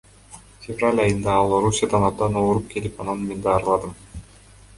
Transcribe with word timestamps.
Февраль 0.61 1.01
айында 1.03 1.35
ал 1.41 1.53
Орусиядан 1.57 2.07
абдан 2.09 2.41
ооруп 2.45 2.73
келип, 2.75 2.99
аны 3.05 3.17
мен 3.21 3.45
даарыладым. 3.45 3.95